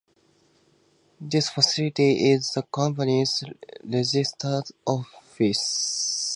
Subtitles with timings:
[1.19, 3.43] This facility is the company's
[3.85, 6.27] registered office.